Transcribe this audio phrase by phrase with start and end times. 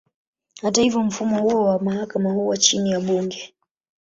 [0.61, 3.53] Hata hivyo, mfumo huo wa mahakama huwa chini ya bunge.